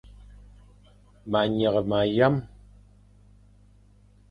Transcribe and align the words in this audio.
Ma 1.31 1.39
nyeghe 1.55 1.81
ma 1.89 1.99
yam. 2.17 2.35